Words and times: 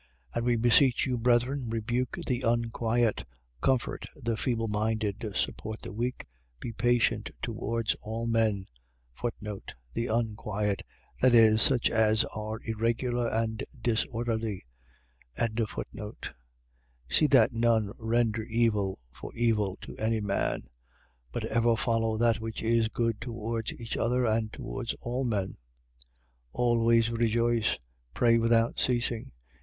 5:14. 0.31 0.35
And 0.37 0.45
we 0.47 0.55
beseech 0.55 1.05
you, 1.05 1.17
brethren, 1.19 1.69
rebuke 1.69 2.17
the 2.25 2.41
unquiet: 2.41 3.23
comfort 3.61 4.07
the 4.15 4.35
feeble 4.35 4.67
minded: 4.67 5.31
support 5.35 5.83
the 5.83 5.93
weak: 5.93 6.25
be 6.59 6.71
patient 6.71 7.29
towards 7.39 7.93
all 8.01 8.25
men. 8.25 8.65
The 9.93 10.07
unquiet.. 10.07 10.81
.That 11.21 11.35
is, 11.35 11.61
such 11.61 11.91
as 11.91 12.23
are 12.33 12.59
irregular 12.63 13.27
and 13.27 13.63
disorderly. 13.79 14.65
5:15. 15.37 16.33
See 17.07 17.27
that 17.27 17.53
none 17.53 17.91
render 17.99 18.41
evil 18.41 18.97
for 19.11 19.31
evil 19.35 19.77
to 19.81 19.95
any 19.97 20.19
man: 20.19 20.63
but 21.31 21.45
ever 21.45 21.75
follow 21.77 22.17
that 22.17 22.39
which 22.39 22.63
is 22.63 22.87
good 22.87 23.21
towards 23.21 23.71
each 23.71 23.95
other 23.95 24.25
and 24.25 24.51
towards 24.51 24.95
all 25.01 25.23
men. 25.23 25.47
5:16. 25.47 25.55
Always 26.53 27.11
rejoice. 27.11 27.73
5:17. 27.75 27.79
Pray 28.15 28.37
without 28.39 28.79
ceasing. 28.79 29.31